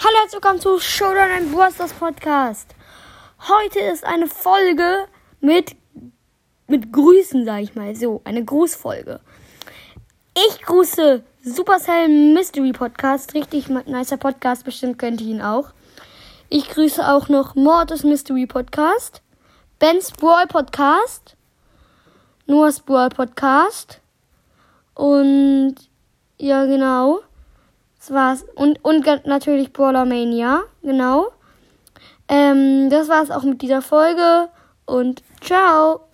Hallo, 0.00 0.14
herzlich 0.20 0.34
willkommen 0.34 0.60
zu 0.60 0.78
Showdown 0.78 1.30
and 1.32 1.50
Busters 1.52 1.92
Podcast. 1.92 2.72
Heute 3.48 3.80
ist 3.80 4.04
eine 4.04 4.28
Folge 4.28 5.08
mit, 5.40 5.74
mit 6.68 6.92
Grüßen, 6.92 7.44
sag 7.44 7.62
ich 7.62 7.74
mal. 7.74 7.96
So, 7.96 8.20
eine 8.22 8.44
Grußfolge. 8.44 9.18
Ich 10.36 10.62
grüße 10.62 11.24
Supercell 11.42 12.08
Mystery 12.32 12.70
Podcast. 12.70 13.34
Richtig 13.34 13.68
nicer 13.68 14.18
Podcast, 14.18 14.64
bestimmt 14.64 15.00
kennt 15.00 15.20
ihr 15.20 15.26
ihn 15.26 15.42
auch. 15.42 15.70
Ich 16.48 16.68
grüße 16.68 17.04
auch 17.04 17.28
noch 17.28 17.56
Mortis 17.56 18.04
Mystery 18.04 18.46
Podcast, 18.46 19.20
Ben's 19.80 20.12
Brawl 20.12 20.46
Podcast, 20.46 21.34
Noah's 22.46 22.78
Brawl 22.78 23.08
Podcast 23.08 24.00
und 24.94 25.74
ja, 26.38 26.66
genau. 26.66 27.18
Das 27.98 28.12
war's. 28.12 28.44
Und, 28.54 28.84
und 28.84 29.04
natürlich 29.26 29.72
Brawler 29.72 30.04
Mania. 30.04 30.62
Genau. 30.82 31.28
Ähm, 32.28 32.90
das 32.90 33.08
war's 33.08 33.30
auch 33.30 33.42
mit 33.42 33.62
dieser 33.62 33.82
Folge. 33.82 34.48
Und 34.86 35.22
ciao. 35.40 36.07